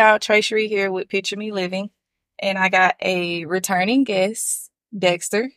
[0.00, 1.90] Y'all, Tracery here with Picture Me Living,
[2.38, 5.50] and I got a returning guest, Dexter,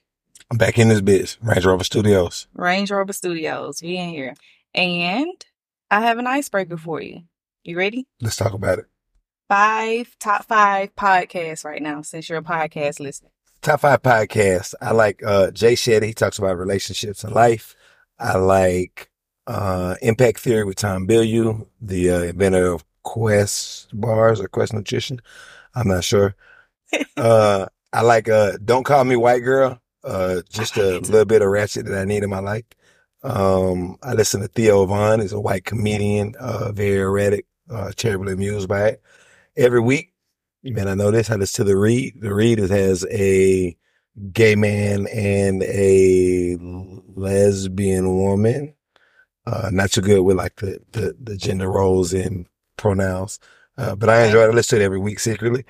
[0.51, 1.37] I'm back in this bitch.
[1.41, 2.47] Range Rover Studios.
[2.53, 3.81] Range Rover Studios.
[3.81, 4.33] We in here,
[4.75, 5.45] and
[5.89, 7.21] I have an icebreaker for you.
[7.63, 8.05] You ready?
[8.19, 8.85] Let's talk about it.
[9.47, 13.29] Five top five podcasts right now, since you're a podcast listener.
[13.61, 14.75] Top five podcasts.
[14.81, 16.07] I like uh Jay Shetty.
[16.07, 17.77] He talks about relationships and life.
[18.19, 19.09] I like
[19.47, 25.21] uh Impact Theory with Tom Bilyeu, the uh, inventor of Quest bars or Quest Nutrition.
[25.75, 26.35] I'm not sure.
[27.17, 29.79] uh I like uh Don't Call Me White Girl.
[30.03, 32.65] Uh just a little bit of ratchet that I need in my life.
[33.23, 38.33] Um I listen to Theo Von, he's a white comedian, uh very erratic, uh terribly
[38.33, 39.01] amused by it.
[39.55, 40.13] Every week,
[40.61, 42.21] you I know this, I listen to The Read.
[42.21, 43.77] The Read has a
[44.31, 46.57] gay man and a
[47.15, 48.75] lesbian woman.
[49.45, 52.47] Uh, not too good with like the, the, the gender roles and
[52.83, 53.39] pronouns.
[53.77, 54.49] Uh, but I enjoy it.
[54.49, 55.65] I listen to it every week secretly.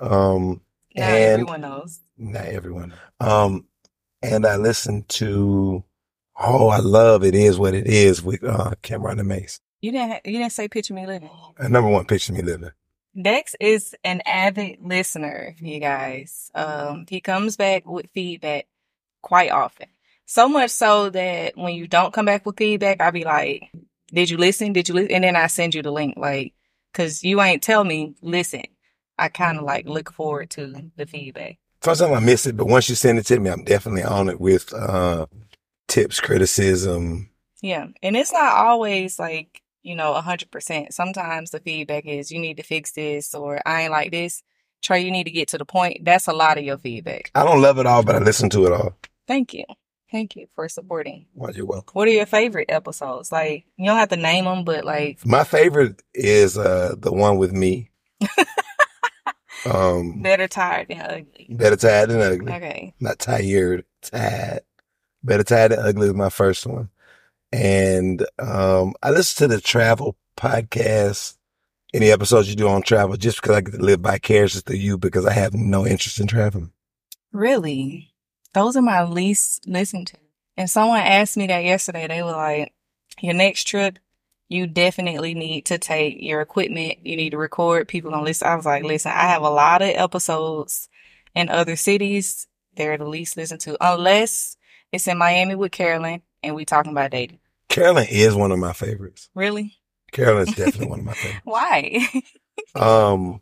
[0.00, 0.62] Um,
[0.94, 2.00] Now and everyone knows.
[2.16, 2.94] not everyone.
[3.20, 3.66] Um,
[4.22, 5.84] and I listen to,
[6.40, 9.60] oh, I love It Is What It Is with, uh, Cam'ron and Mase.
[9.82, 10.24] You didn't.
[10.24, 11.28] You didn't say Picture Me Living.
[11.58, 12.70] Uh, number one, Picture Me Living.
[13.20, 16.50] Dex is an avid listener, you guys.
[16.54, 18.66] Um, he comes back with feedback
[19.20, 19.88] quite often.
[20.24, 23.70] So much so that when you don't come back with feedback, I'll be like,
[24.12, 24.72] did you listen?
[24.72, 25.12] Did you listen?
[25.12, 26.54] And then I send you the link, like,
[26.94, 28.62] cause you ain't tell me, listen.
[29.18, 31.58] I kind of like look forward to the feedback.
[31.82, 34.40] Sometimes I miss it, but once you send it to me, I'm definitely on it
[34.40, 35.26] with, uh,
[35.88, 37.30] tips, criticism.
[37.60, 37.86] Yeah.
[38.02, 40.94] And it's not always like, you know, a hundred percent.
[40.94, 44.42] Sometimes the feedback is you need to fix this or I ain't like this.
[44.82, 46.04] Trey, you need to get to the point.
[46.04, 47.30] That's a lot of your feedback.
[47.34, 48.96] I don't love it all, but I listen to it all.
[49.28, 49.64] Thank you.
[50.12, 51.26] Thank you for supporting.
[51.34, 51.94] Well, you're welcome.
[51.94, 53.32] What are your favorite episodes?
[53.32, 57.38] Like, you don't have to name them, but like, My favorite is, uh, the one
[57.38, 57.90] with me.
[59.66, 61.46] um, better tired than ugly.
[61.50, 62.52] better tired than ugly.
[62.52, 62.94] Okay.
[63.00, 64.60] not tired, tired.
[65.22, 66.90] Better tired than ugly is my first one.
[67.52, 71.36] And um I listen to the travel podcast,
[71.92, 74.98] any episodes you do on travel, just because I get to live vicariously through you
[74.98, 76.72] because I have no interest in traveling.
[77.32, 78.11] Really?
[78.54, 80.18] Those are my least listened to.
[80.56, 82.06] And someone asked me that yesterday.
[82.06, 82.72] They were like,
[83.20, 83.98] your next trip,
[84.48, 86.98] you definitely need to take your equipment.
[87.04, 87.88] You need to record.
[87.88, 88.48] People gonna listen.
[88.48, 90.88] I was like, listen, I have a lot of episodes
[91.34, 92.46] in other cities.
[92.74, 94.56] They're the least listened to unless
[94.92, 97.38] it's in Miami with Carolyn and we talking about dating.
[97.68, 99.30] Carolyn is one of my favorites.
[99.34, 99.78] Really?
[100.10, 101.40] Carolyn is definitely one of my favorites.
[101.44, 102.06] Why?
[102.74, 103.40] Um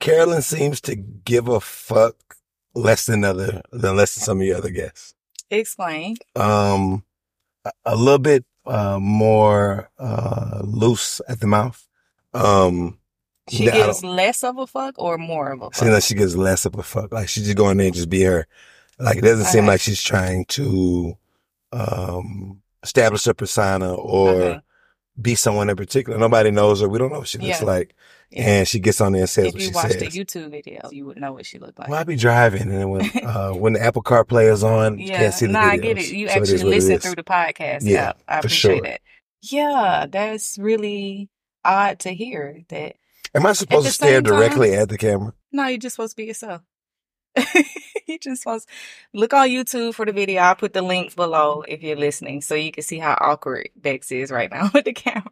[0.00, 2.35] Carolyn seems to give a fuck
[2.76, 5.14] less than other than less than some of your other guests.
[5.50, 6.16] Explain.
[6.36, 7.04] um
[7.64, 11.86] a- a little bit uh more uh loose at the mouth
[12.34, 12.98] um
[13.48, 15.74] She yeah, gives less of a fuck or more of a fuck?
[15.76, 17.94] seems like she gives less of a fuck like she just go in there and
[17.96, 18.46] just be her
[18.98, 19.68] like it doesn't seem Okay.
[19.72, 21.16] like she's trying to
[21.72, 24.60] um establish a persona or Okay.
[25.20, 27.66] be someone in particular nobody knows her we don't know what she looks Yeah.
[27.66, 27.94] like
[28.32, 30.50] And she gets on there and says if what you she watched says the YouTube
[30.50, 31.88] video, you would know what she looked like.
[31.88, 35.06] well, I be driving, and then when uh, when the Apple CarPlay is on, you
[35.08, 36.10] Yeah, can't see the nah, I get it.
[36.10, 37.02] You So actually it listen is.
[37.02, 37.80] through the podcast.
[37.82, 38.82] Yeah, Yeah, I for appreciate sure.
[38.82, 39.00] that.
[39.42, 41.28] Yeah, that's really
[41.64, 42.96] odd to hear that.
[43.34, 45.32] Am I supposed to stare same time- directly at the camera?
[45.52, 46.62] No, you're just supposed to be yourself.
[48.06, 48.68] you just supposed
[49.12, 50.40] look on YouTube for the video.
[50.42, 54.10] I'll put the link below if you're listening, so you can see how awkward Dex
[54.10, 55.30] is right now with the camera.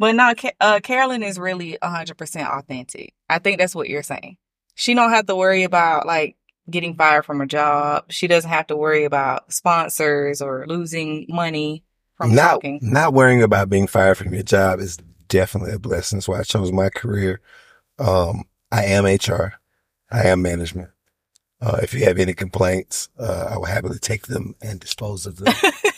[0.00, 3.12] But no, Ca- uh, Carolyn is really 100% authentic.
[3.28, 4.38] I think that's what you're saying.
[4.74, 6.36] She don't have to worry about like
[6.70, 8.06] getting fired from her job.
[8.08, 11.84] She doesn't have to worry about sponsors or losing money
[12.14, 12.78] from not talking.
[12.80, 14.96] not worrying about being fired from your job is
[15.28, 16.16] definitely a blessing.
[16.16, 17.42] That's why I chose my career.
[17.98, 19.52] Um, I am HR.
[20.10, 20.88] I am management.
[21.60, 25.36] Uh, if you have any complaints, uh, I will happily take them and dispose of
[25.36, 25.52] them.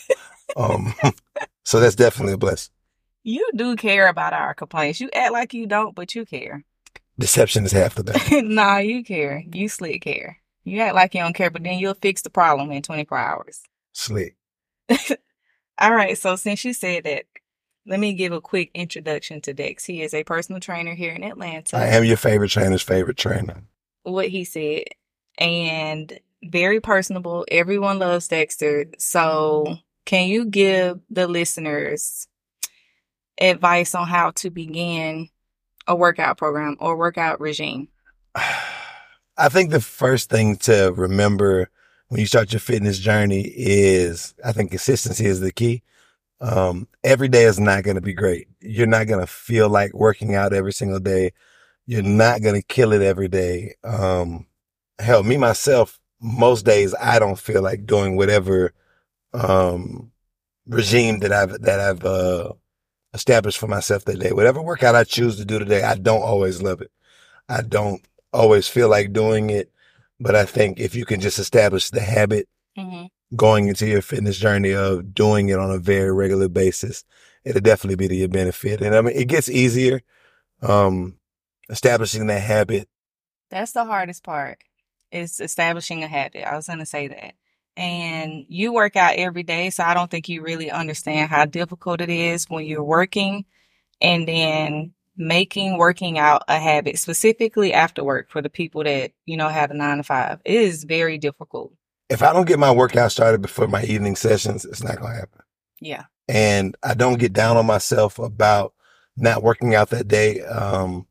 [0.57, 0.93] um,
[1.63, 2.72] so that's definitely a blessing.
[3.23, 4.99] You do care about our complaints.
[4.99, 6.63] You act like you don't, but you care.
[7.17, 8.41] Deception is half the battle.
[8.43, 9.43] nah, you care.
[9.51, 10.39] You slick care.
[10.65, 13.61] You act like you don't care, but then you'll fix the problem in 24 hours.
[13.93, 14.35] Slick.
[15.79, 16.17] All right.
[16.17, 17.25] So since you said that,
[17.85, 19.85] let me give a quick introduction to Dex.
[19.85, 21.77] He is a personal trainer here in Atlanta.
[21.77, 23.63] I am your favorite trainer's favorite trainer.
[24.03, 24.83] what he said
[25.37, 27.45] and very personable.
[27.49, 28.85] Everyone loves Dexter.
[28.97, 32.27] So can you give the listeners
[33.37, 35.29] advice on how to begin
[35.87, 37.87] a workout program or workout regime?
[38.35, 41.69] I think the first thing to remember
[42.07, 45.81] when you start your fitness journey is I think consistency is the key.
[46.41, 48.47] Um, every day is not going to be great.
[48.59, 51.31] You're not going to feel like working out every single day.
[51.85, 53.75] You're not going to kill it every day.
[53.83, 54.47] Um,
[54.99, 58.73] hell, me myself, most days I don't feel like doing whatever,
[59.33, 60.11] um,
[60.67, 62.53] regime that I've, that I've, uh,
[63.13, 64.31] established for myself that day.
[64.31, 66.91] Whatever workout I choose to do today, I don't always love it.
[67.49, 68.01] I don't
[68.31, 69.71] always feel like doing it,
[70.19, 73.05] but I think if you can just establish the habit hmm
[73.35, 77.03] going into your fitness journey of doing it on a very regular basis,
[77.43, 78.79] it'll definitely be to your benefit.
[78.79, 80.01] And I mean, it gets easier.
[80.61, 81.17] Um,
[81.69, 82.87] establishing that habit.
[83.49, 84.59] That's the hardest part
[85.11, 86.47] is establishing a habit.
[86.47, 87.33] I was going to say that.
[87.75, 92.01] And you work out every day, so I don't think you really understand how difficult
[92.01, 93.45] it is when you're working
[93.99, 99.37] and then making working out a habit, specifically after work for the people that, you
[99.37, 100.39] know, have a nine to five.
[100.45, 101.73] It is very difficult.
[102.09, 105.19] If I don't get my workout started before my evening sessions, it's not going to
[105.19, 105.41] happen.
[105.79, 106.03] Yeah.
[106.27, 108.73] And I don't get down on myself about
[109.17, 110.41] not working out that day.
[110.41, 111.07] Um,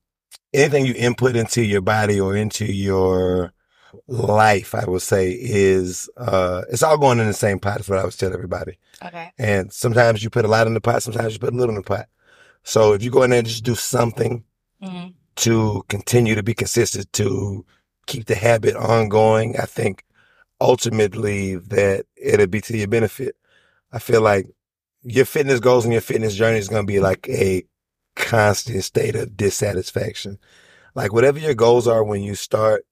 [0.53, 3.53] anything you input into your body or into your
[4.07, 7.99] life, I would say is, uh, it's all going in the same pot is what
[7.99, 8.79] I always tell everybody.
[9.05, 9.33] Okay.
[9.39, 11.83] And sometimes you put a lot in the pot, sometimes you put a little in
[11.83, 12.09] the pot.
[12.65, 14.45] So if you go in there and just do something
[14.81, 17.65] hmm to continue to be consistent, to
[18.07, 20.05] keep the habit ongoing, I think
[20.61, 23.35] ultimately that it'll be to your benefit.
[23.93, 24.47] I feel like
[25.03, 27.65] your fitness goals and your fitness journey is going to be like a
[28.15, 30.39] constant state of dissatisfaction.
[30.95, 32.85] Like whatever your goals are when you start,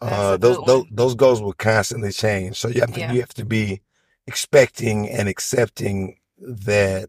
[0.00, 2.56] uh, those, those, those goals will constantly change.
[2.56, 3.12] So you have to, Yeah.
[3.12, 3.80] you have to be
[4.26, 7.08] expecting and accepting that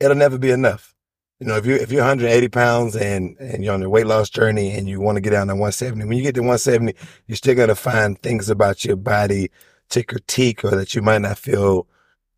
[0.00, 0.94] it'll never be enough.
[1.40, 4.28] You know, if you if you're 180 pounds and and you're on your weight loss
[4.28, 6.94] journey and you want to get down to 170, when you get to 170,
[7.28, 9.50] you're still gonna find things about your body
[9.90, 11.86] to critique or that you might not feel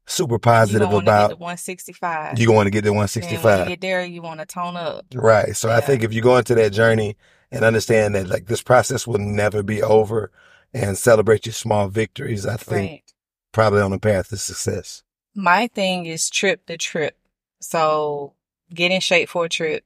[0.06, 1.28] super positive get about.
[1.30, 2.38] to 165.
[2.38, 4.76] You want to get to Then when you 165, get there, you want to tone
[4.76, 5.06] up.
[5.14, 5.56] right?
[5.56, 7.16] So I think if you go into that journey
[7.50, 10.30] and understand that like this process will never be over,
[10.72, 13.02] and celebrate your small victories, I think Right.
[13.52, 15.02] probably on the path to success.
[15.34, 17.16] My thing is trip to trip.
[17.60, 18.34] So
[18.72, 19.84] get in shape for a trip.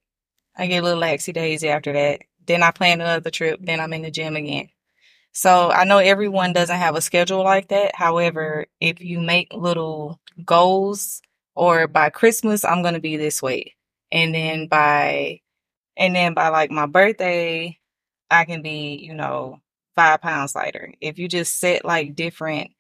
[0.57, 2.21] I get a little laxy daisy after that.
[2.47, 3.61] Then I plan another trip.
[3.63, 4.69] Then I'm in the gym again.
[5.33, 7.95] So I know everyone doesn't have a schedule like that.
[7.95, 11.23] However, if you make little goals
[11.57, 13.75] or by Christmas, I'm going to be this way.
[14.13, 15.41] And then by,
[15.97, 17.79] and then by like my birthday,
[18.31, 19.61] I can be, you know,
[19.95, 20.93] five pounds lighter.
[21.01, 22.71] If you just set like different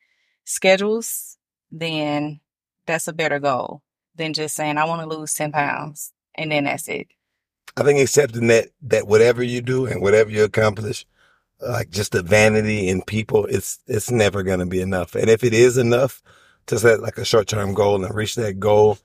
[0.45, 1.39] schedules,
[1.71, 2.41] then
[2.87, 3.83] that's a better goal
[4.17, 6.13] than just saying, I want to lose 10 pounds.
[6.35, 7.09] And then that's it.
[7.77, 11.07] I think accepting that that whatever you do and whatever you accomplish,
[11.61, 15.15] like just the vanity in people, it's it's never gonna be enough.
[15.15, 16.23] And if it is enough
[16.67, 18.99] to set like a short term goal and reach that goal,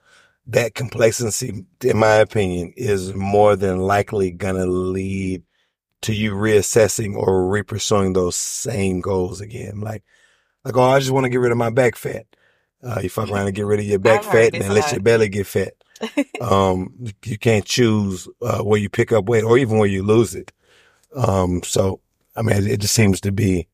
[0.47, 5.43] that complacency, in my opinion, is more than likely gonna lead
[6.01, 9.81] to you reassessing or repursuing those same goals again.
[9.81, 10.03] Like
[10.63, 12.25] like oh, I just want to get rid of my back fat.
[12.81, 15.27] Uh, you fuck around and get rid of your back fat and let your belly
[15.27, 15.73] get fat
[16.41, 16.93] um
[17.25, 20.53] you can't choose uh, where you pick up weight or even where you lose it
[21.13, 21.99] um so
[22.37, 23.67] i mean it just seems to be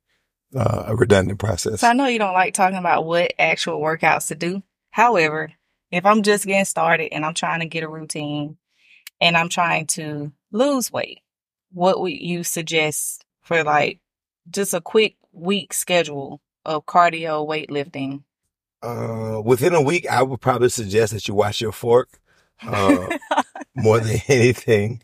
[0.56, 4.30] uh, a redundant process So I know you don't like talking about what actual workouts
[4.30, 4.64] to do.
[4.90, 5.52] However,
[5.96, 8.58] if I'm just getting started and I'm trying to get a routine
[9.22, 11.22] and I'm trying to lose weight,
[11.72, 14.00] what would you suggest for like
[14.50, 18.24] just a quick week schedule of cardio weightlifting?
[18.84, 22.20] uh within a week i would probably suggest that you watch your fork
[22.68, 23.08] uh
[23.76, 25.02] more than anything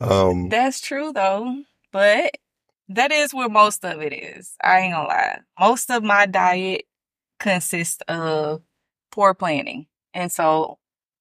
[0.00, 2.32] um That's true though, but
[2.88, 4.54] that is where most of it is.
[4.62, 5.38] I ain't gonna lie.
[5.58, 6.86] Most of my diet
[7.38, 8.62] consists of
[9.12, 9.86] poor planning.
[10.14, 10.78] And so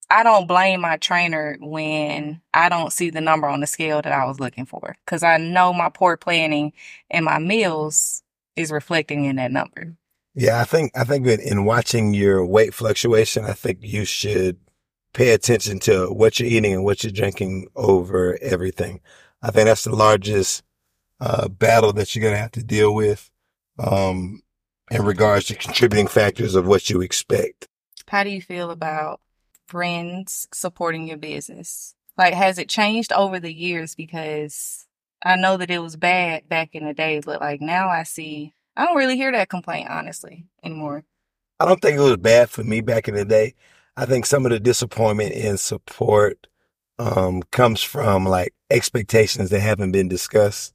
[0.09, 4.11] I don't blame my trainer when I don't see the number on the scale that
[4.11, 4.95] I was looking for.
[5.05, 6.73] Cause I know my poor planning
[7.09, 8.23] and my meals
[8.55, 9.95] is reflecting in that number.
[10.35, 14.57] yeah i think i think that in watching your weight fluctuation i think you should
[15.13, 18.99] pay attention to what you're eating and what you're drinking over everything
[19.41, 20.63] i think that's the largest
[21.21, 23.29] uh, battle that you're going to have to deal with
[23.77, 24.41] um,
[24.91, 27.67] in regards to contributing factors of what you expect.
[28.09, 29.21] How do you feel about
[29.67, 31.93] friends supporting your business?
[32.17, 33.95] Like, has it changed over the years?
[33.95, 34.87] Because
[35.23, 38.53] I know that it was bad back in the day, but like now I see,
[38.75, 41.03] I don't really hear that complaint, honestly, anymore.
[41.59, 43.53] I don't think it was bad for me back in the day.
[43.95, 46.47] I think some of the disappointment in support
[46.97, 50.73] um, comes from like expectations that haven't been discussed.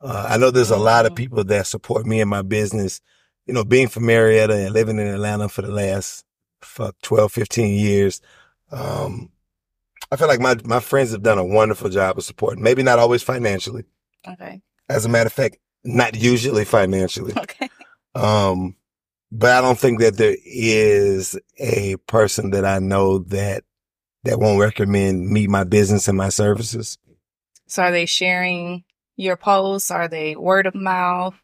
[0.00, 1.16] Uh, I know there's a lot of Mhm.
[1.16, 3.00] people that support me in my business.
[3.46, 6.24] You know, being from Marietta and living in Atlanta for the last
[6.64, 8.20] fuck 12, 15 years.
[8.70, 9.30] Um,
[10.10, 12.62] I feel like my, my friends have done a wonderful job of supporting.
[12.62, 13.84] Maybe not always financially.
[14.26, 14.60] Okay.
[14.88, 17.32] As a matter of fact, not usually financially.
[17.36, 17.68] Okay.
[18.14, 18.76] Um,
[19.30, 23.64] but I don't think that there is a person that I know that
[24.24, 26.98] that won't recommend me, my business, and my services.
[27.66, 28.84] So are they sharing
[29.16, 29.90] your posts?
[29.90, 31.34] Are they word of mouth?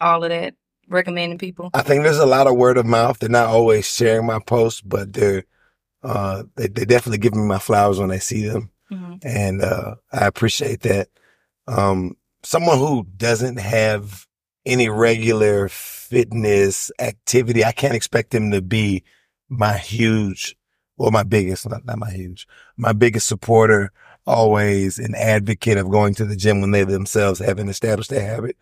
[0.00, 0.54] All of that,
[0.90, 1.70] recommending people.
[1.72, 3.18] I think there's a lot of word of mouth.
[3.18, 5.44] They're not always sharing my posts, but they're
[6.02, 9.96] uh, they they definitely give me my flowers when I see them, hmm and uh,
[10.12, 11.08] I appreciate that.
[11.66, 14.26] Um, someone who doesn't have
[14.66, 19.04] any regular fitness activity, I can't expect them to be
[19.48, 20.56] my huge
[20.96, 23.90] or my biggest, not, not my huge, my biggest supporter,
[24.26, 28.56] always an advocate of going to the gym when they themselves haven't established a habit.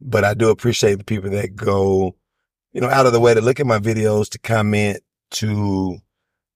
[0.00, 2.16] But I do appreciate the people that go,
[2.72, 5.00] you know, out of the way to look at my videos, to comment,
[5.32, 5.98] to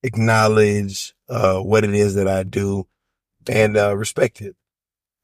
[0.02, 2.86] acknowledge, uh, what it is that I do
[3.46, 4.56] and, uh, respect it.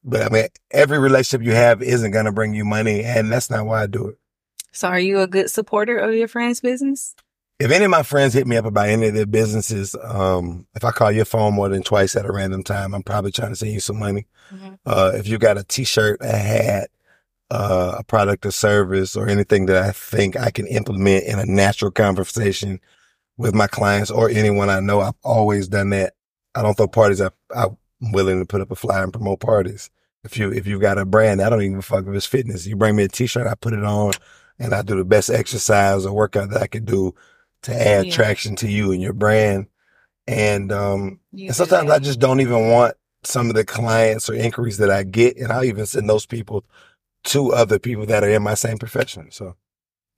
[0.04, 3.02] But I mean, every relationship you have isn't going to bring you money.
[3.02, 4.18] And that's not why I do it.
[4.72, 7.14] So are you a good supporter of your friend's business?
[7.58, 10.82] If any of my friends hit me up about any of their businesses, um, if
[10.82, 13.56] I call your phone more than twice at a random time, I'm probably trying to
[13.56, 14.26] send you some money.
[14.50, 14.78] Mhm.
[14.86, 16.88] Uh, if you got a t-shirt, a hat,
[17.50, 21.46] uh, a product or service or anything that I think I can implement in a
[21.46, 22.80] natural conversation
[23.36, 26.14] with my clients or anyone I know, I've always done that.
[26.54, 27.20] I don't throw parties.
[27.20, 27.76] I, I'm
[28.12, 29.90] willing to put up a flyer and promote parties.
[30.22, 32.66] If you, if you've got a brand, I don't even fuck if it's fitness.
[32.66, 34.12] You bring me a t-shirt, I put it on
[34.58, 37.14] and I do the best exercise or workout that I could do
[37.62, 38.12] to add Yeah.
[38.12, 39.66] traction to you and your brand.
[40.26, 41.96] And, um, You and sometimes that.
[41.96, 45.36] I just don't even want some of the clients or inquiries that I get.
[45.38, 46.64] And I'll even send those people
[47.24, 49.30] to other people that are in my same profession.
[49.30, 49.56] So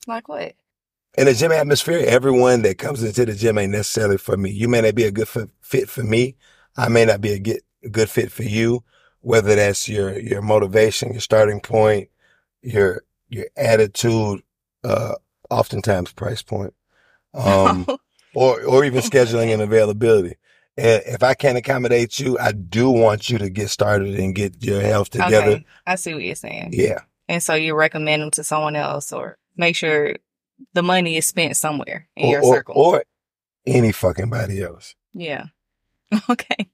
[0.06, 0.54] like what?
[1.16, 4.50] in the gym atmosphere, everyone that comes into the gym ain't necessarily for me.
[4.50, 6.36] You may not be a good fit, fit for me.
[6.76, 8.82] I may not be a, get, good fit for you,
[9.20, 12.08] whether that's your, your motivation, your starting point,
[12.62, 14.42] your, your attitude,
[14.84, 15.14] uh,
[15.50, 16.74] oftentimes price point.
[17.34, 17.86] Um,
[18.34, 20.36] or or even scheduling and availability.
[20.76, 24.64] And if I can't accommodate you, I do want you to get started and get
[24.64, 25.36] your health together.
[25.36, 25.66] Okay.
[25.86, 26.70] I see what you're saying.
[26.72, 30.16] Yeah, And so you recommend them to someone else or make sure
[30.72, 32.74] the money is spent somewhere in or, your or, circle.
[32.76, 33.04] or
[33.66, 34.94] any fucking body else.
[35.14, 35.46] Yeah.
[36.28, 36.68] Okay.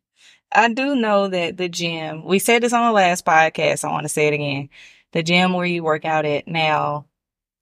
[0.51, 3.85] I do know that the gym, we said this on the last podcast.
[3.85, 4.69] I want to say it again.
[5.13, 7.07] The gym where you work out at now,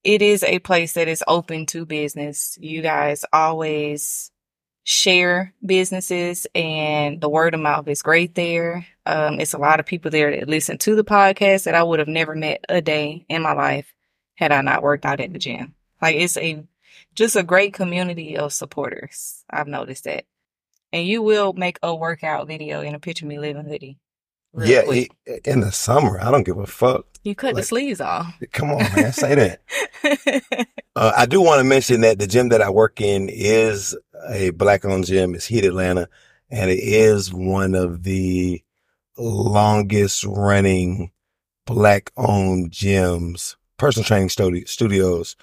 [0.04, 2.56] it is a place that is open to business.
[2.60, 4.30] You guys always
[4.88, 8.86] share businesses and the word of mouth is great there.
[9.04, 11.98] Um, it's a lot of people there that listen to the podcast that I would
[11.98, 13.92] have never met a day in my life
[14.36, 15.74] had I not worked out at the gym.
[16.00, 16.62] Like it's a,
[17.16, 19.42] just a great community of supporters.
[19.50, 20.24] I've noticed that.
[20.92, 23.98] And you will make a workout video in a picture of me living hoodie.
[24.52, 25.12] Real yeah, quick.
[25.44, 27.06] in the summer, I don't give a fuck.
[27.22, 28.34] you cut the sleeves off.
[28.52, 30.66] Come on, man, say that.
[30.96, 33.94] Uh, I do want to mention that the gym that I work in is
[34.30, 35.34] a black-owned gym.
[35.34, 36.08] It's Heat Atlanta,
[36.48, 38.62] and it is one of the
[39.18, 41.10] longest-running
[41.66, 45.36] black-owned gyms, personal training studios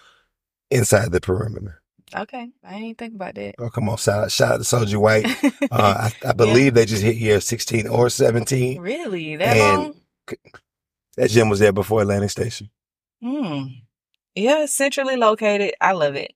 [0.72, 1.83] inside the perimeter.
[2.16, 2.50] Okay.
[2.64, 3.56] I didn't think about that.
[3.60, 3.98] Oh, come on.
[3.98, 5.28] Shout out, shout out to Soldier White.
[5.72, 8.80] Uh, I, I believe they just hit year 16 or 17.
[8.80, 9.38] really?
[9.38, 9.96] That long?
[11.16, 12.70] That gym was there before Atlantic Station.
[13.22, 13.64] Hmm.
[14.36, 15.74] Yeah, centrally located.
[15.80, 16.34] I love it.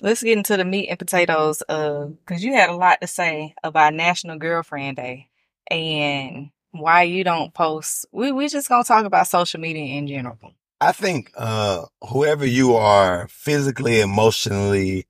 [0.00, 1.62] Let's get into the meat and potatoes.
[1.68, 5.30] Uh, cause you had a lot to say about National Girlfriend Day
[5.70, 8.06] and why you don't post.
[8.12, 10.52] We we just gonna talk about social media in general.
[10.80, 15.06] I think, uh, whoever you are physically, emotionally,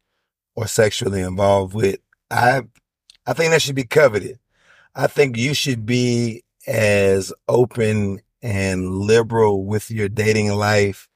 [0.54, 1.98] or sexually involved with,
[2.30, 2.62] I,
[3.26, 4.38] I think that should be coveted.
[4.94, 11.08] I think you should be as open and liberal with your dating life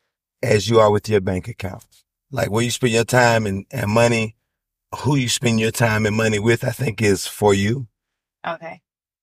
[0.42, 1.84] as you are with your bank account.
[2.30, 4.36] Like where you spend your time and, and money,
[5.00, 7.86] who you spend your time and money with, I think is for you.
[8.46, 8.80] Okay.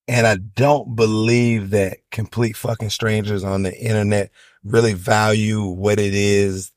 [0.07, 4.31] And I don't believe that complete fucking strangers on the internet
[4.63, 6.71] really value what it is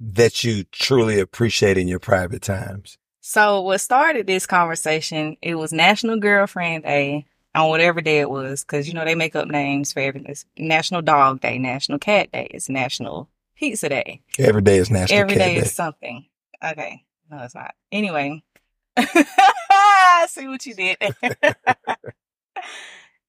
[0.00, 2.98] that you truly appreciate in your private times.
[3.20, 5.36] So what started this conversation?
[5.40, 9.36] It was National Girlfriend Day on whatever day it was, because you know they make
[9.36, 10.30] up names for everything.
[10.30, 14.22] It's National Dog Day, National Cat Day, it's National Pizza Day.
[14.38, 15.60] Every day is National Every Cat day Day.
[15.60, 16.24] is something.
[16.64, 17.04] Okay.
[17.30, 17.74] No, it's not.
[17.92, 18.42] Anyway.
[18.96, 20.96] I see what you did.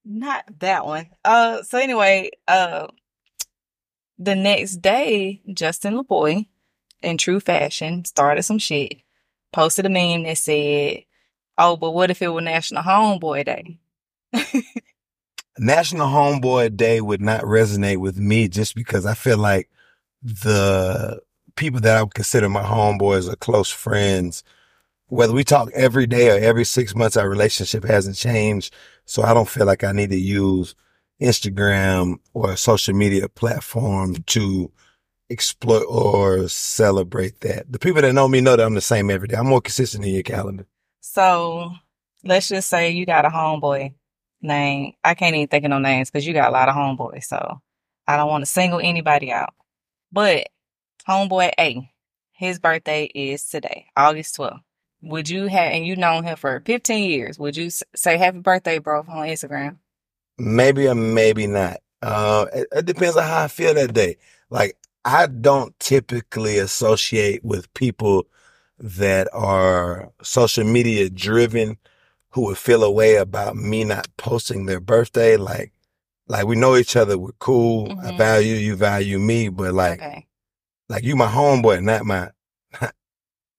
[0.06, 1.08] not that one.
[1.24, 2.88] Uh so anyway, uh
[4.18, 6.48] the next day, Justin LaBoy,
[7.02, 9.02] in true fashion, started some shit.
[9.52, 11.04] Posted a meme that said,
[11.58, 13.80] Oh, but what if it were National Homeboy Day?
[15.60, 19.70] National Homeboy Day would not resonate with me just because I feel like
[20.24, 21.22] the
[21.56, 24.44] people that I would consider my homeboys or close friends,
[25.08, 28.74] whether we talk every day or every six months, our relationship hasn't changed.
[29.06, 30.76] So I don't feel like I need to use
[31.22, 34.72] Instagram or a social media platform to
[35.30, 37.72] exploit or celebrate that.
[37.72, 39.36] The people that know me know that I'm the same every day.
[39.36, 40.66] I'm more consistent in your calendar.
[41.02, 41.72] So
[42.24, 43.94] let's just say you got a homeboy
[44.42, 44.94] name.
[45.04, 47.26] I can't even think of no names because you got a lot of homeboys.
[47.26, 47.62] So
[48.08, 49.54] I don't want to single anybody out.
[50.12, 50.48] But
[51.08, 51.92] homeboy A,
[52.34, 54.60] his birthday is today, August 12th.
[55.04, 58.80] Would you have, and you known him for 15 years, would you say happy birthday,
[58.80, 59.78] bro, on Instagram?
[60.38, 61.82] Maybe or maybe not.
[62.02, 64.18] Uh, it, it depends on how I feel that day.
[64.50, 68.28] Like, I don't typically associate with people
[68.80, 71.78] that are social media driven
[72.30, 75.36] who would feel a way about me not posting their birthday.
[75.36, 75.74] Like,
[76.28, 77.18] like we know each other.
[77.18, 77.92] We're cool.
[78.02, 78.18] I Mhm.
[78.18, 80.28] value you, value me, but like, Okay.
[80.88, 82.32] like you my homeboy, not my,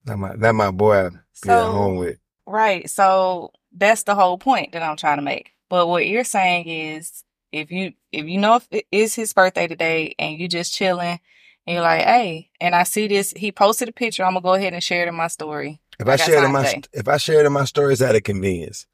[0.06, 1.10] not my, not my boy
[1.42, 2.18] Be home So, with.
[2.46, 2.88] right.
[2.88, 5.52] So that's the whole point that I'm trying to make.
[5.68, 9.66] But what you're saying is if you, if you know if it is his birthday
[9.66, 11.20] today and you just chilling
[11.66, 14.24] and you're like, hey, and I see this, he posted a picture.
[14.24, 15.80] I'm going to go ahead and share it in my story.
[15.98, 16.82] If I I got shared in my, today.
[16.92, 18.86] if I shared in my story, stories out of convenience,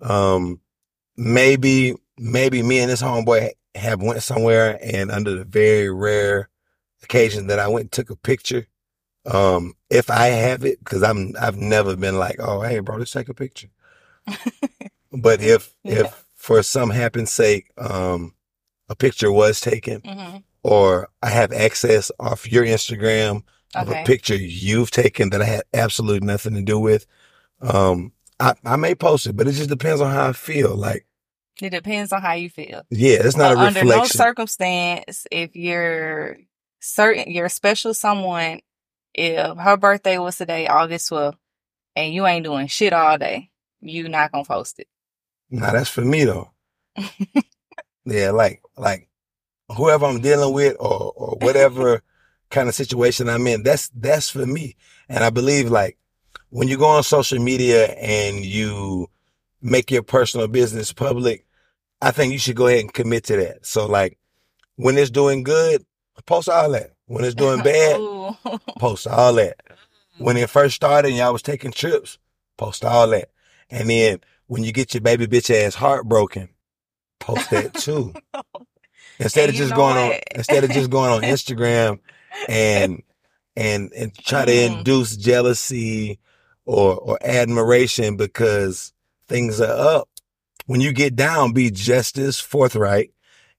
[0.00, 0.60] um,
[1.16, 6.48] maybe, maybe me and this homeboy have went somewhere and under the very rare
[7.02, 8.66] occasion that I went and took a picture,
[9.26, 13.10] um, if I have it, cause I'm, I've never been like, oh, hey, bro, let's
[13.12, 13.68] take a picture.
[15.12, 16.02] But if, Yeah.
[16.02, 18.34] if for some happen sake, um,
[18.88, 23.42] a picture was taken hmm or I have access off your Instagram
[23.74, 24.02] of Okay.
[24.02, 27.06] a picture you've taken that I had absolutely nothing to do with,
[27.60, 30.74] um, I, I may post it, but it just depends on how I feel.
[30.74, 31.06] Like,
[31.60, 32.82] It depends on how you feel.
[32.90, 36.38] yeah, it's not a under no circumstance, if you're
[36.80, 38.60] certain, you're a special someone,
[39.14, 41.36] if her birthday was today, August 12th,
[41.96, 43.50] and you ain't doing shit all day,
[43.80, 44.88] you not gonna post it.
[45.50, 46.50] Nah, that's for me though.
[48.04, 49.08] yeah, like, like
[49.76, 52.02] whoever I'm dealing with or, or whatever
[52.50, 54.76] kind of situation I'm in, that's, that's for me.
[55.08, 55.98] And I believe like
[56.50, 59.08] when you go on social media and you
[59.62, 61.46] make your personal business public,
[62.02, 63.66] I think you should go ahead and commit to that.
[63.66, 64.18] So like
[64.76, 65.84] when it's doing good,
[66.26, 66.93] post all that.
[67.06, 68.00] When it's doing bad,
[68.78, 69.56] post all that.
[70.18, 72.18] When it first started and y'all was taking trips,
[72.56, 73.30] post all that.
[73.70, 76.48] And then when you get your baby bitch ass heartbroken,
[77.20, 78.14] post that too.
[79.18, 81.98] Instead of just going on, instead of just going on Instagram
[82.48, 83.02] and,
[83.56, 84.78] and, and try to Mhm.
[84.78, 86.18] induce jealousy
[86.64, 88.92] or, or admiration because
[89.28, 90.08] things are up.
[90.66, 93.10] When you get down, be just as forthright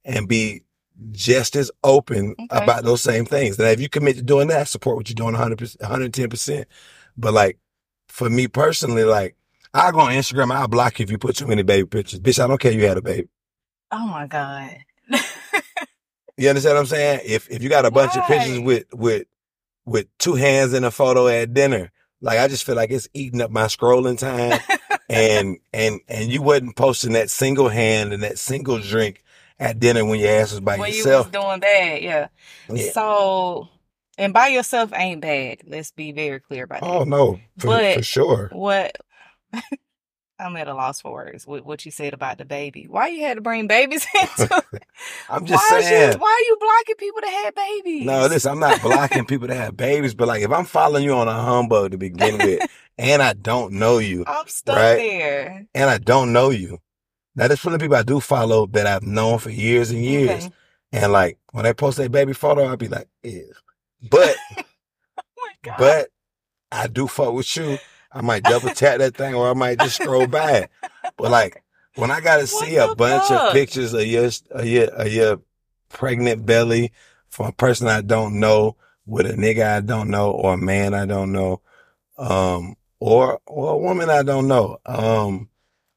[0.03, 0.63] and be
[1.11, 2.63] just as open Okay.
[2.63, 3.59] about those same things.
[3.59, 6.65] And if you commit to doing that, support what you're doing 100%, 110%.
[7.17, 7.57] But like,
[8.07, 9.35] for me personally, like,
[9.73, 12.19] I go on Instagram, I'll block you if you put too many baby pictures.
[12.21, 13.27] Bitch, I don't care you had a baby.
[13.91, 14.77] oh my God.
[16.37, 17.21] You understand what I'm saying?
[17.25, 19.25] If, if you got a bunch of pictures with, with,
[19.85, 23.39] with two hands in a photo at dinner, like, I just feel like it's eating
[23.39, 24.59] up my scrolling time.
[25.09, 29.23] and, and, and you wasn't posting that single hand and that single drink
[29.59, 31.27] at dinner when your ass was by when you yourself.
[31.27, 32.27] was doing bad, yeah.
[32.69, 32.91] Yeah.
[32.91, 33.67] So,
[34.17, 35.59] and by yourself ain't bad.
[35.67, 36.89] Let's be very clear about that.
[36.89, 38.49] Oh no, for, But- for sure.
[38.51, 38.95] What
[40.37, 42.87] I'm at a loss for words with what you said about the baby.
[42.89, 44.83] Why you had to bring babies into it?
[45.29, 46.11] I'm just why saying.
[46.13, 48.05] You, why are you blocking people that had babies?
[48.05, 51.13] No, listen, I'm not blocking people that have babies, but like if I'm following you
[51.13, 54.95] on a humbug to begin with, and I don't know you, I'm stuck Right.
[54.97, 55.67] there.
[55.73, 56.79] and I don't know you,
[57.35, 60.45] now there's plenty of people I do follow that I've known for years and years,
[60.45, 60.53] Okay.
[60.93, 63.41] and like when they post their baby photo, I'll be like, yeah.
[64.09, 64.35] But
[65.67, 66.09] Oh but
[66.71, 67.77] I do fuck with you.
[68.11, 70.69] I might double tap that thing, or I might just scroll by it.
[71.17, 71.63] But like
[71.95, 73.47] when I gotta see a bunch fuck?
[73.47, 75.39] of pictures of your of your of your
[75.89, 76.91] pregnant belly
[77.29, 80.93] from a person I don't know with a nigga I don't know or a man
[80.93, 81.61] I don't know,
[82.17, 85.49] um, or or a woman I don't know, um,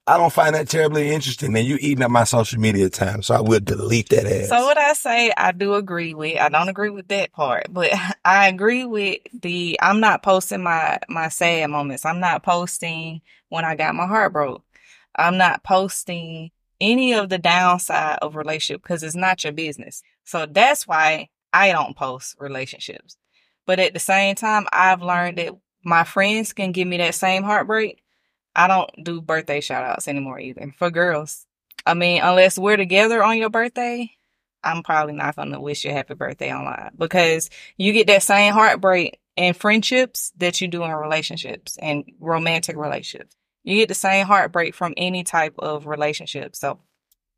[0.08, 1.54] I don't find that terribly interesting.
[1.56, 4.48] And you eating up my social media time, so I will delete that ass.
[4.48, 6.38] So what I say, I do agree with.
[6.38, 7.92] I don't agree with that part, but
[8.24, 9.78] I agree with the.
[9.82, 12.04] I'm not posting my my sad moments.
[12.04, 14.64] I'm not posting when I got my heart broke.
[15.14, 20.02] I'm not posting any of the downside of relationship because it's not your business.
[20.24, 23.16] So that's why I don't post relationships.
[23.66, 25.52] But at the same time, I've learned that
[25.84, 28.02] my friends can give me that same heartbreak.
[28.58, 31.46] I don't do birthday shout outs anymore either for girls.
[31.86, 34.10] I mean, unless we're together on your birthday,
[34.64, 38.24] I'm probably not going to wish you a happy birthday online because you get that
[38.24, 43.36] same heartbreak in friendships that you do in relationships and romantic relationships.
[43.62, 46.56] You get the same heartbreak from any type of relationship.
[46.56, 46.80] So,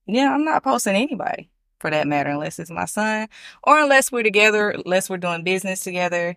[0.07, 3.29] yeah, I'm not posting anybody for that matter, unless it's my son
[3.63, 6.37] or unless we're together, unless we're doing business together,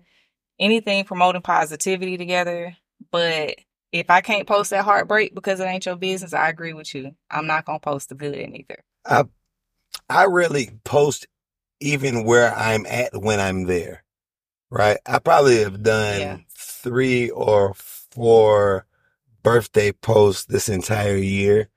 [0.60, 2.76] anything promoting positivity together.
[3.12, 3.56] But
[3.94, 7.16] if I can't post that heartbreak because it ain't your business, I agree with you.
[7.30, 8.84] I'm not going to post the good either.
[9.06, 9.26] I
[10.10, 11.28] I really post
[11.80, 14.04] even where I'm at when I'm there.
[14.70, 14.98] Right?
[15.06, 16.38] I probably have done Yeah.
[16.50, 18.88] three or four
[19.44, 21.70] birthday posts this entire year.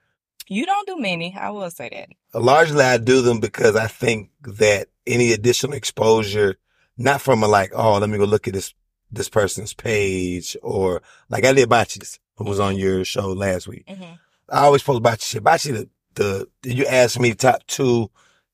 [0.49, 1.37] You don't do many.
[1.39, 2.41] I will say that.
[2.41, 6.57] Largely I do them because I think that any additional exposure,
[6.97, 8.73] not from a like, oh, let me go look at this
[9.17, 13.87] this person's page or like I did Bachi's, who was on your show last week.
[13.87, 14.15] Mm-hmm.
[14.49, 15.45] I always post Bachi shit.
[15.45, 18.11] Bachi the the you ask me top two,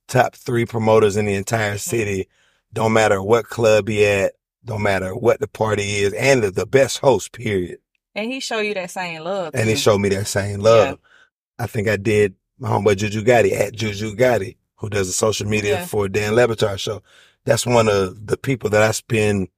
[0.08, 2.28] top three promoters in the entire city.
[2.72, 4.32] Don't matter what club he at,
[4.64, 7.78] don't matter what the party is, and the, the best host, period.
[8.14, 9.54] And he showed you that same love.
[9.54, 10.98] And he showed me that same love.
[11.58, 15.46] I think I did my homeboy Juju Gotti at Juju Gotti, who does the social
[15.46, 15.86] media Yeah.
[15.86, 17.02] for Dan Levitar show.
[17.44, 19.48] That's one of the people that I spend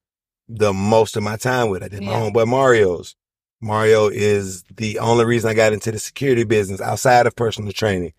[0.49, 1.83] the most of my time with.
[1.83, 2.21] I did my Yeah.
[2.31, 3.17] homeboy Mario's.
[3.61, 8.13] Mario is the only reason I got into the security business outside of personal training.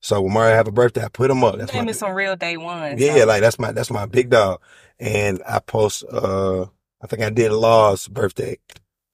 [0.00, 1.56] So when Mario have a birthday, I put him up.
[1.56, 3.00] That's my, some real day ones.
[3.00, 4.60] yeah, so- like that's my that's my big dog.
[4.98, 6.62] And I post uh
[7.00, 8.58] I think I did Law's birthday.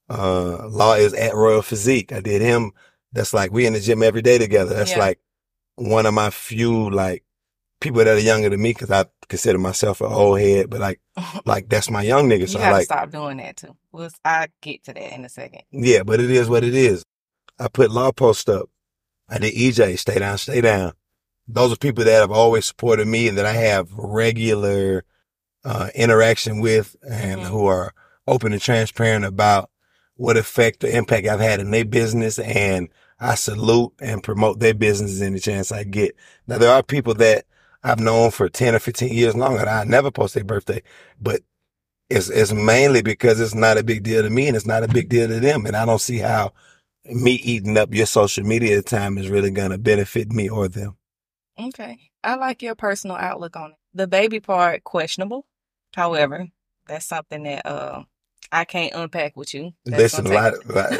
[0.08, 2.12] Uh Law is at Royal Physique.
[2.12, 2.72] I did him.
[3.12, 4.74] That's like we in the gym every day together.
[4.74, 4.98] That's Yeah.
[4.98, 5.18] like
[5.76, 7.24] one of my few like
[7.80, 11.00] people that are younger than me because I consider myself an old head, but like
[11.44, 12.40] like that's my young nigga.
[12.40, 13.76] you So I like stop doing that too.
[13.92, 15.62] We'll, I get to that in a second.
[15.70, 17.04] yeah, but it is what it is.
[17.58, 18.68] I put law post up.
[19.28, 20.92] I did EJ, stay down, stay down.
[21.46, 25.04] Those are people that have always supported me and that I have regular
[25.64, 27.46] uh, interaction with and Mhm.
[27.46, 27.94] who are
[28.26, 29.70] open and transparent about
[30.16, 32.38] what effect or impact I've had in their business.
[32.38, 32.88] And
[33.20, 36.14] I salute and promote their businesses any chance I get.
[36.46, 37.46] Now, there are people that
[37.84, 40.82] I've known for 10 or 15 years longer that I never post their birthday,
[41.20, 41.42] but
[42.08, 44.88] it's, it's mainly because it's not a big deal to me and it's not a
[44.88, 45.66] big deal to them.
[45.66, 46.52] And I don't see how
[47.04, 50.96] me eating up your social media time is really going to benefit me or them.
[51.60, 51.98] Okay.
[52.22, 53.76] I like your personal outlook on it.
[53.92, 55.46] The baby part, questionable.
[55.94, 56.48] However,
[56.88, 58.04] that's something that uh,
[58.50, 59.72] I can't unpack with you.
[59.84, 60.90] That's Listen, a lot, of- lot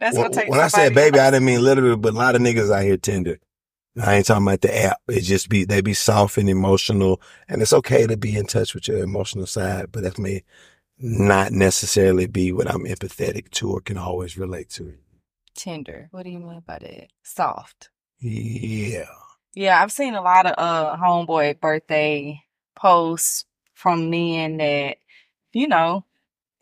[0.00, 2.74] that's take when I said baby, I didn't mean literally, but a lot of niggas
[2.74, 3.38] out here tender.
[4.00, 5.00] I ain't talking about the app.
[5.08, 8.74] It just be, they be soft and emotional and it's okay to be in touch
[8.74, 10.44] with your emotional side, but that may
[10.98, 14.94] not necessarily be what I'm empathetic to or can always relate to.
[15.54, 16.08] Tender.
[16.10, 17.08] What do you mean by that?
[17.22, 17.90] Soft.
[18.20, 19.06] Yeah.
[19.54, 22.42] Yeah, I've seen a lot of uh homeboy birthday
[22.76, 24.98] posts from men that,
[25.52, 26.04] you know,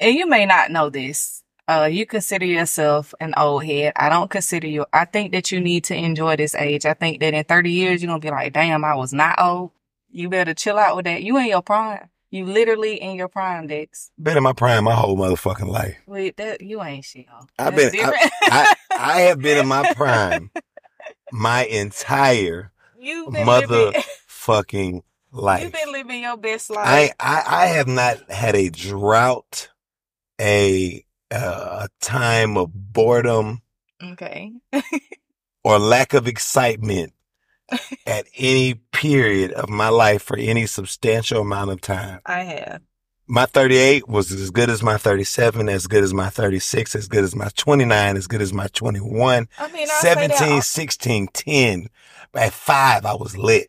[0.01, 1.43] and you may not know this.
[1.69, 3.93] Uh, you consider yourself an old head.
[3.97, 4.87] I don't consider you.
[4.93, 6.87] I think that you need to enjoy this age.
[6.87, 9.39] I think that in 30 years, you're going to be like, damn, I was not
[9.41, 9.73] old.
[10.11, 11.23] You better chill out with that.
[11.23, 12.09] You in your prime.
[12.31, 14.11] You literally in your prime, Dex.
[14.19, 15.97] Been in my prime my whole motherfucking life.
[16.07, 17.27] Wait, that, you ain't shit.
[17.29, 17.47] ho.
[17.59, 20.51] I've been- I- I, I have been in my prime
[21.33, 25.03] my entire You've been mother living,
[25.33, 25.63] life.
[25.63, 26.87] you've been living your best life.
[26.87, 29.69] I, I I have not had a drought,
[30.41, 33.63] a uh, a time of boredom
[34.03, 34.53] okay.
[35.65, 37.13] or lack of excitement
[38.07, 42.21] at any period of my life for any substantial amount of time.
[42.25, 42.83] I have.
[43.31, 47.25] My 38 was as good as my 37, as good as my 36, as good
[47.25, 51.89] as my 29, as good as my 21, I mean, I say 17, 16, 10.
[52.35, 53.69] At five, I was lit.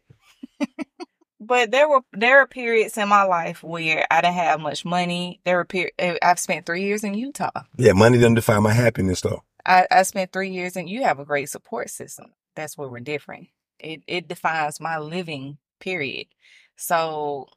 [1.50, 5.42] But there were there are periods in my life where I didn't have much money.
[5.46, 7.64] There were per- eh, I've spent three years in Utah.
[7.76, 9.42] Yeah, money doesn't define my happiness though.
[9.66, 12.28] I, I spent three years and you have a great support system.
[12.56, 13.48] That's where we're different.
[13.80, 16.28] It it defines my living period.
[16.76, 17.48] So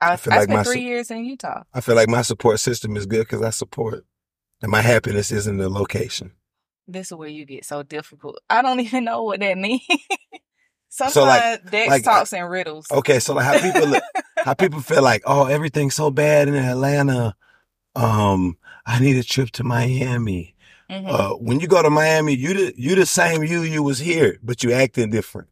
[0.00, 1.64] I, I I, like spent my three years in Utah.
[1.74, 4.06] I feel like my support system is good because I support.
[4.62, 6.34] And my happiness isn't the location.
[6.86, 8.38] This is where you get so difficult.
[8.48, 9.82] I don't even know what that means.
[10.90, 12.86] Sometimes So, like- Dex like- talks in riddles.
[12.90, 14.00] Okay, so like how people
[14.44, 17.34] how people feel like, oh, everything's so bad in Atlanta.
[17.96, 20.54] Um, I need a trip to Miami.
[20.90, 21.06] Mhm.
[21.08, 24.38] Uh, when you go to Miami, you the you the same you you was here,
[24.42, 25.48] but you acting different,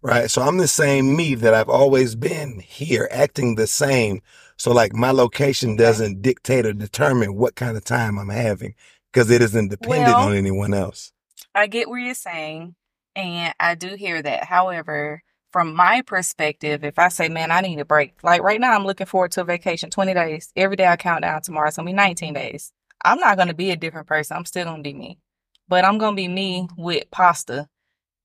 [0.00, 0.30] right?
[0.30, 4.22] So I'm the same me that I've always been here, acting the same.
[4.56, 8.74] So like my location doesn't dictate or determine what kind of time I'm having
[9.12, 11.12] because it isn't dependent Well- on anyone else.
[11.54, 12.74] I get what you're saying.
[13.18, 14.44] And I do hear that.
[14.44, 18.72] However, from my perspective, if I say, man, I need a break, like right now,
[18.72, 20.52] I'm looking forward to a vacation, 20 days.
[20.54, 21.66] Every day I count down tomorrow.
[21.66, 22.72] It's going to be 19 days.
[23.04, 24.36] I'm not going to be a different person.
[24.36, 25.18] I'm still going to be me.
[25.66, 27.68] But I'm going to be me with pasta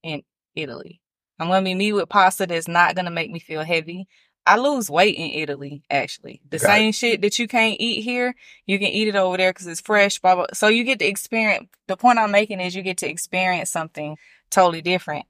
[0.04, 0.22] in
[0.54, 1.00] Italy.
[1.40, 4.06] I'm going to be me with pasta that's not going to make me feel heavy.
[4.46, 6.40] I lose weight in Italy, actually.
[6.48, 8.34] The Got same shit that you can't eat here,
[8.66, 10.46] you can eat it over there because it's fresh, blah, blah.
[10.52, 14.16] So you get to experience, the point I'm making is you get to experience something
[14.50, 15.26] totally different.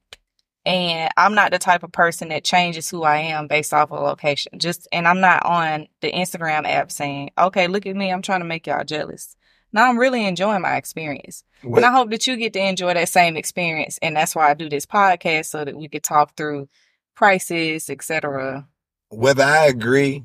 [0.67, 4.01] And I'm not the type of person that changes who I am based off of
[4.01, 4.59] location.
[4.59, 8.11] Just, and I'm not on the Instagram app saying, okay, look at me.
[8.11, 9.37] I'm trying to make y'all jealous.
[9.75, 11.45] Now I'm really enjoying my experience.
[11.63, 13.99] What- And I hope that you get to enjoy that same experience.
[14.01, 16.69] And that's why I do this podcast so that we could talk through
[17.15, 18.67] prices, etc.
[19.11, 20.25] whether I agree,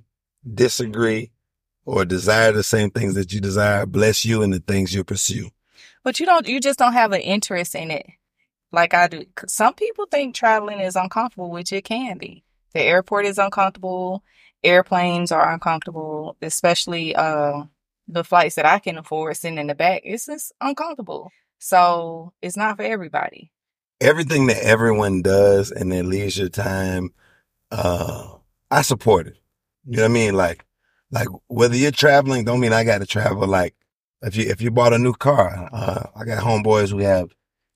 [0.54, 1.32] disagree,
[1.86, 5.49] or desire the same things that you desire, bless you in the things you pursue.
[6.04, 8.06] But you don't, you just don't have an interest in it
[8.71, 9.25] like I do.
[9.47, 12.43] Some people think traveling is uncomfortable, which it can be.
[12.73, 14.23] The airport is uncomfortable.
[14.63, 17.63] Airplanes are uncomfortable, especially, uh,
[18.08, 20.01] the flights that I can afford sitting in the back.
[20.03, 21.32] It's just uncomfortable.
[21.60, 23.51] So it's not for everybody.
[24.01, 27.13] Everything that everyone does in their leisure time,
[27.71, 28.36] uh,
[28.71, 29.38] I support it.
[29.86, 30.34] You know what I mean?
[30.36, 30.65] Like,
[31.12, 33.47] like whether you're traveling, don't mean I got to travel.
[33.47, 33.75] Like,
[34.21, 37.29] if you if you bought a new car, uh, I got homeboys who have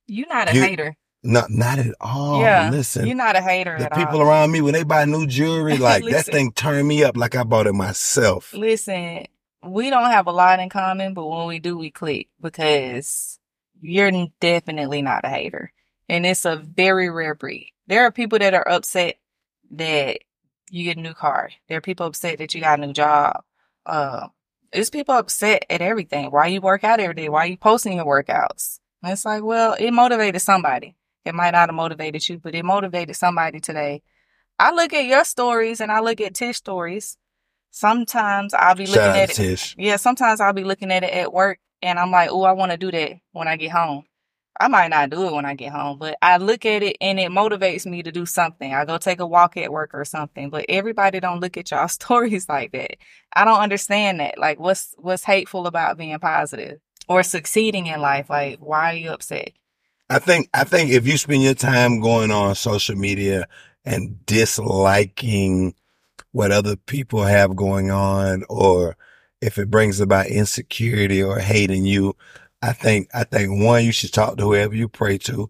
[0.07, 0.95] You're not a You- hater.
[1.23, 2.41] not not at all.
[2.41, 4.27] Yeah, listen, You're not a hater the people all.
[4.27, 7.43] around me when they buy new jewelry, like that thing turned me up like I
[7.43, 8.53] bought it myself.
[8.53, 9.25] Listen,
[9.65, 13.39] we don't have a lot in common, but when we do, we click because
[13.81, 14.11] you're
[14.41, 15.71] definitely not a hater.
[16.09, 17.71] And it's a very rare breed.
[17.87, 19.15] There are people that are upset
[19.71, 20.19] that
[20.69, 21.49] you get a new car.
[21.69, 23.43] There are people upset that you got a new job.
[23.85, 24.27] Uh,
[24.73, 26.29] there's people upset at everything.
[26.31, 27.29] Why you work out every day?
[27.29, 28.79] Why you posting your workouts?
[29.03, 30.95] It's like, well, it motivated somebody.
[31.25, 34.01] It might not have motivated you, but it motivated somebody today.
[34.59, 37.17] I look at your stories and I look at Tish stories.
[37.71, 39.35] Sometimes I'll be looking Shout at it.
[39.35, 39.75] Tish.
[39.77, 42.71] Yeah, sometimes I'll be looking at it at work and I'm like, oh, I want
[42.71, 44.03] to do that when I get home.
[44.59, 47.19] I might not do it when I get home, but I look at it and
[47.19, 48.71] it motivates me to do something.
[48.71, 50.51] I go take a walk at work or something.
[50.51, 52.97] But everybody don't look at y'all stories like that.
[53.33, 54.37] I don't understand that.
[54.37, 58.29] Like what's what's hateful about being positive or succeeding in life?
[58.29, 59.51] Like why are you upset?
[60.09, 63.47] I think I think if you spend your time going on social media
[63.85, 65.75] and disliking
[66.31, 68.95] what other people have going on or
[69.41, 72.15] if it brings about insecurity or hate in you,
[72.61, 75.49] I think I think one you should talk to whoever you pray to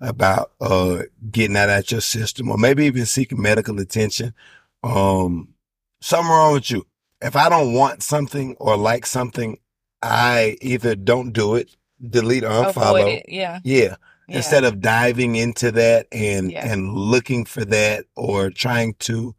[0.00, 4.34] about uh getting that out your system or maybe even seeking medical attention.
[4.82, 5.54] Um
[6.00, 6.86] something wrong with you.
[7.20, 9.58] If I don't want something or like something,
[10.04, 11.74] I either don't do it,
[12.10, 13.18] delete or unfollow.
[13.18, 13.26] It.
[13.28, 13.60] Yeah.
[13.64, 13.96] Yeah
[14.28, 14.36] yeah.
[14.36, 16.66] instead of diving into that and Yeah.
[16.70, 19.34] and looking for that or trying to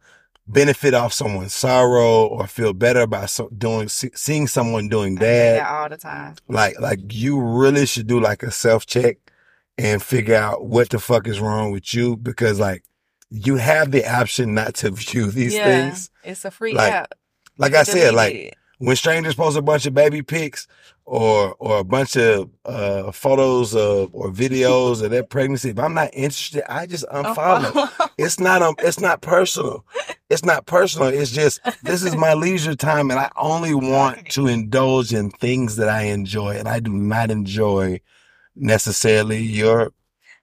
[0.48, 5.54] benefit off someone's sorrow or feel better about so, doing see, seeing someone doing that
[5.60, 6.36] that all the time.
[6.48, 9.18] like like you really should do like a self check
[9.78, 12.84] and figure out what the fuck is wrong with you because like
[13.32, 15.64] you have the option not to view these yeah.
[15.66, 17.14] things It's a free Like, app.
[17.58, 18.54] like You i said like it.
[18.80, 20.68] When strangers post a bunch of baby pics
[21.06, 25.94] or or a bunch of uh photos of or videos of their pregnancy, if I'm
[25.94, 28.10] not interested, I just unfollow.
[28.18, 29.86] It's not um it's not personal.
[30.30, 31.10] It's not personal.
[31.10, 35.76] It's just this is my leisure time and I only want to indulge in things
[35.76, 38.02] that I enjoy and I do not enjoy
[38.56, 39.92] necessarily your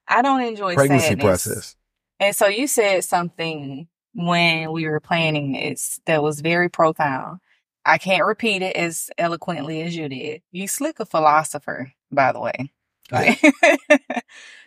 [0.06, 1.24] I don't enjoy pregnancy sadness.
[1.24, 1.76] process.
[2.20, 7.40] And so you said something when we were planning this that was very profound.
[7.84, 10.42] I can't repeat it as eloquently as you did.
[10.52, 12.72] You slick a philosopher, by the way.
[13.10, 13.42] Like,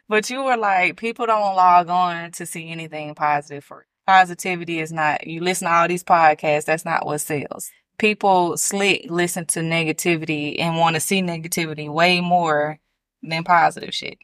[0.10, 4.92] but you were like, people don't log on to see anything positive for positivity is
[4.92, 7.72] not you listen to all these podcasts, that's not what sells.
[7.98, 12.80] People slick listen to negativity and want to see negativity way more
[13.24, 14.18] than positive shit.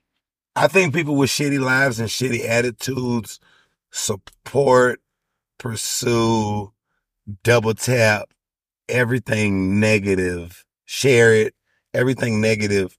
[0.56, 3.40] I think people with shitty lives and shitty attitudes
[3.92, 5.00] support,
[5.58, 6.74] pursue,
[7.44, 8.30] double tap
[8.92, 11.56] everything negative, share it,
[11.94, 12.98] everything negative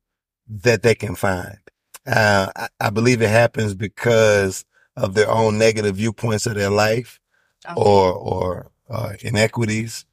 [0.48, 1.58] that they can find.
[2.06, 4.64] Uh, I, I believe it happens because
[4.96, 7.18] of their own negative viewpoints of their life
[7.64, 7.74] Okay.
[7.76, 10.04] or, or, uh, inequities.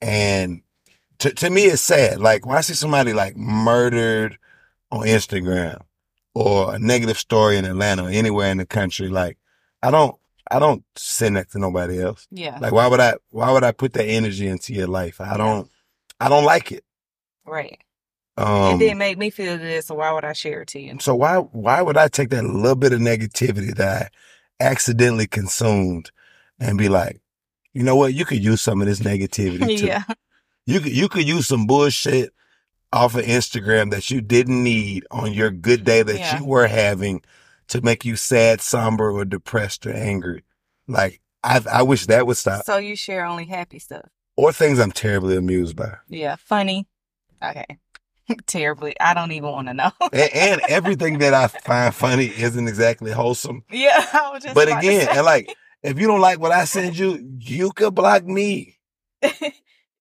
[0.00, 0.62] And
[1.18, 2.20] to, to me, it's sad.
[2.20, 4.38] Like when I see somebody like murdered
[4.92, 5.82] on Instagram
[6.34, 9.36] or a negative story in Atlanta or anywhere in the country, like
[9.82, 10.16] I don't,
[10.50, 12.26] I don't send that to nobody else.
[12.30, 12.58] Yeah.
[12.60, 15.20] Like why would I, why would I put that energy into your life?
[15.20, 15.68] I don't,
[16.20, 16.84] I don't like it.
[17.44, 17.80] Right.
[18.38, 20.98] Um, it didn't make me feel good, so why would I share it to you?
[21.00, 24.12] So why why would I take that little bit of negativity that
[24.60, 26.10] I accidentally consumed
[26.60, 27.20] and be like,
[27.72, 28.12] you know what?
[28.12, 29.86] You could use some of this negativity too.
[29.86, 30.02] yeah.
[30.66, 32.32] You could you could use some bullshit
[32.92, 36.38] off of Instagram that you didn't need on your good day that Yeah.
[36.38, 37.22] you were having
[37.68, 40.44] to make you sad, somber, or depressed or angry.
[40.88, 42.64] Like I I wish that would stop.
[42.64, 44.08] So you share only happy stuff.
[44.36, 45.94] Or things I'm terribly amused by.
[46.08, 46.36] Yeah.
[46.36, 46.86] Funny.
[47.42, 47.78] Okay.
[48.46, 48.94] Terribly.
[49.00, 49.90] I don't even want to know.
[50.12, 53.64] And, and everything that I find funny isn't exactly wholesome.
[53.70, 54.04] yeah.
[54.12, 57.18] I was just But again, and like if you don't like what I send you,
[57.38, 58.78] you could block me.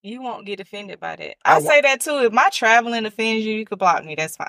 [0.01, 1.36] you won't get offended by that.
[1.45, 2.17] I I, say that too.
[2.19, 4.15] If my traveling offends you, you could block me.
[4.15, 4.47] That's fine.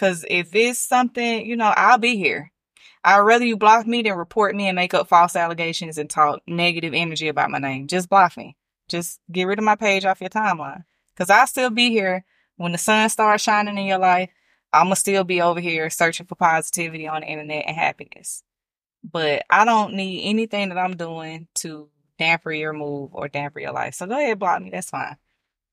[0.00, 2.52] Cause if it's something, you know, I'll be here.
[3.04, 6.40] I'd rather you block me than report me and make up false allegations and talk
[6.46, 7.86] negative energy about my name.
[7.86, 8.56] Just block me.
[8.88, 10.84] Just get rid of my page off your timeline.
[11.16, 12.24] Cause I'll still be here
[12.56, 14.30] when the sun starts shining in your life.
[14.72, 18.42] I'ma still be over here searching for positivity on the internet and happiness.
[19.04, 23.72] But I don't need anything that I'm doing to damper your mood or damper your
[23.72, 23.96] life.
[23.96, 24.70] So go ahead, block me.
[24.70, 25.18] That's fine.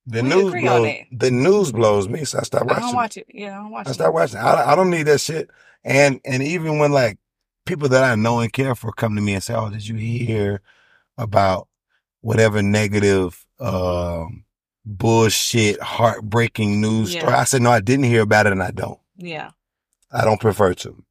[0.09, 0.93] The We news blows.
[1.11, 2.81] The news blows me, so I I watching.
[2.81, 3.25] don't watch it.
[3.29, 3.93] Yeah, I don't watch I it.
[3.93, 4.37] start watching.
[4.37, 5.49] I, I don't need that shit.
[5.83, 7.17] And and even when like
[7.65, 9.95] people that I know and care for come to me and say, "Oh, did you
[9.95, 10.61] hear
[11.17, 11.67] about
[12.21, 14.45] whatever negative, um,
[14.85, 17.21] bullshit, heartbreaking news Yeah.
[17.21, 18.99] story?" I said, "No, I didn't hear about it, and I don't.
[19.17, 19.51] Yeah.
[20.11, 21.03] I don't prefer to.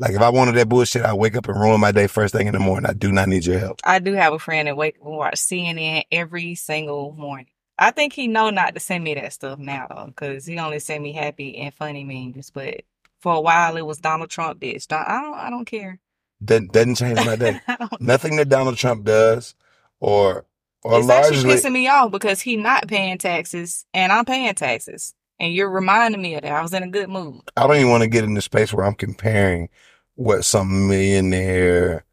[0.00, 2.48] Like if I wanted that bullshit, I wake up and ruin my day first thing
[2.48, 2.90] in the morning.
[2.90, 3.78] I do not need your help.
[3.84, 7.46] I do have a friend that wake up and watch CNN every single morning.
[7.82, 10.78] I think he know not to send me that stuff now though, because he only
[10.78, 12.50] send me happy and funny memes.
[12.50, 12.82] But
[13.20, 14.60] for a while, it was Donald Trump.
[14.60, 15.34] Don- I don't.
[15.34, 15.98] I don't care.
[16.42, 17.60] That doesn't change my day.
[18.00, 19.56] Nothing that Donald Trump does,
[19.98, 20.46] or
[20.84, 24.54] or it's actually largely, pissing me off because he not paying taxes and I'm paying
[24.54, 26.52] taxes, and you're reminding me of that.
[26.52, 27.40] I was in a good mood.
[27.56, 29.68] I don't even want to get in the space where I'm comparing
[30.14, 32.04] what some millionaire,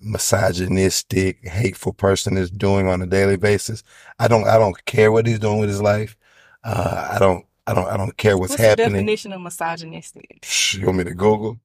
[0.00, 3.82] misogynistic, hateful person is doing on a daily basis.
[4.18, 6.16] I don't, I don't care what he's doing with his life.
[6.64, 8.92] Uh, I don't, I don't, I don't care what's, What's the happening.
[8.92, 10.44] definition of misogynistic?
[10.74, 11.58] You want me to Google?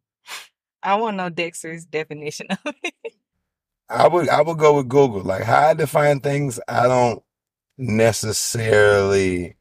[0.84, 3.14] I want to know Dexter's definition of it.
[3.90, 5.22] I would, I would go with Google.
[5.22, 7.22] Like how I define things, I don't
[7.78, 9.56] necessarily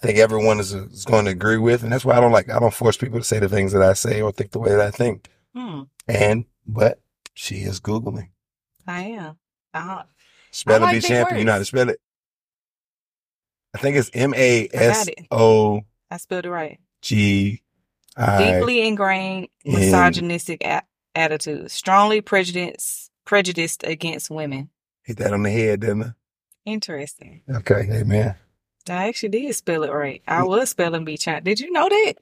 [0.00, 1.82] think everyone is, is going to agree with.
[1.82, 3.82] And that's why I don't like, I don't force people to say the things that
[3.82, 5.28] I say or think the way that I think.
[5.54, 7.00] Hmm, And, but
[7.34, 8.28] she is Googling.
[8.86, 9.36] I am.
[9.72, 10.02] Uh,
[10.50, 11.38] Spell like it, be big champion.
[11.40, 12.00] You know how to spell it?
[13.74, 15.08] I think it's M A S.
[15.30, 16.78] O I spelled it right.
[17.02, 17.60] G
[18.16, 18.52] I.
[18.52, 20.84] Deeply ingrained in- misogynistic a-
[21.16, 24.70] attitudes, strongly prejudiced prejudiced against women.
[25.02, 26.10] Hit that on the head, didn't I?
[26.64, 27.42] Interesting.
[27.50, 28.36] Okay, hey man.
[28.88, 30.22] I actually did spell it right.
[30.28, 31.44] I was spelling bee champ.
[31.44, 32.14] Did you know that?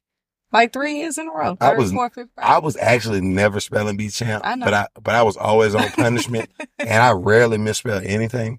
[0.53, 1.57] Like three years in a row.
[1.61, 4.65] I was- fourth, fifth, I was actually never spelling bee champ, I know.
[4.67, 8.59] but I but I was always on punishment, and I rarely misspell anything.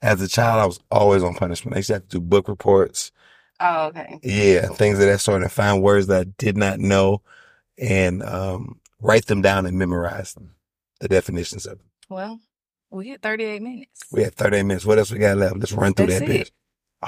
[0.00, 1.74] As a child, I was always on punishment.
[1.76, 3.12] I used to have to do book reports,
[3.60, 4.18] Oh, okay.
[4.22, 7.22] yeah, things of that sort, and find words that I did not know,
[7.78, 10.54] and um, write them down and memorize them,
[11.00, 11.86] the definitions of them.
[12.08, 12.40] Well,
[12.90, 14.02] we had 38 minutes.
[14.10, 14.84] We had 38 minutes.
[14.84, 15.56] What else we got left?
[15.56, 16.46] Let's run through That's that it.
[16.48, 16.50] bitch.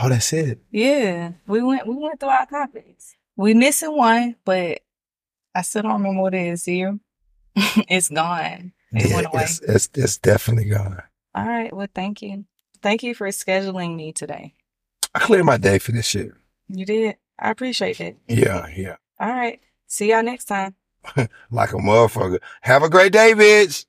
[0.01, 0.61] Oh, that's it.
[0.71, 3.15] Yeah, we went we went through our topics.
[3.37, 4.81] We missing one, but
[5.55, 6.63] I still don't remember what it is.
[6.65, 7.01] Zero.
[7.57, 8.73] it's gone.
[8.93, 9.43] It Yeah, went away.
[9.43, 11.03] it's, it's, it's definitely gone.
[11.35, 11.73] All right.
[11.75, 12.45] Well, thank you.
[12.83, 14.55] Thank you for scheduling me today.
[15.15, 16.33] I cleared my day for this shit.
[16.69, 17.17] You did.
[17.39, 18.17] I appreciate it.
[18.29, 18.97] Yeah, yeah.
[19.19, 19.61] All right.
[19.87, 20.75] See y'all next time.
[21.51, 22.39] Like a motherfucker.
[22.63, 23.85] Have a great day, bitch.